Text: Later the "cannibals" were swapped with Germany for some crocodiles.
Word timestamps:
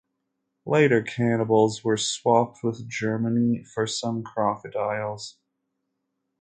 Later 0.65 1.01
the 1.03 1.11
"cannibals" 1.11 1.83
were 1.83 1.95
swapped 1.95 2.63
with 2.63 2.89
Germany 2.89 3.63
for 3.71 3.85
some 3.85 4.23
crocodiles. 4.23 5.37